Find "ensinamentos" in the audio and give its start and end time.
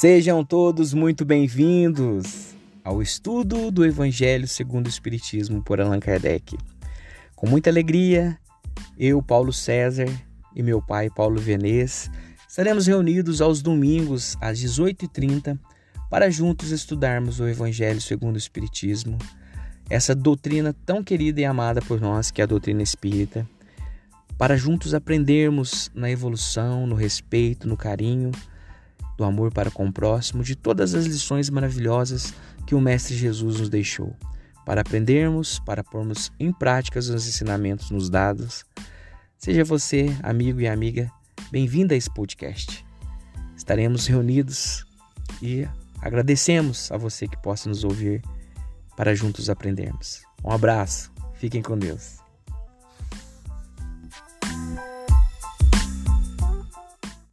37.10-37.90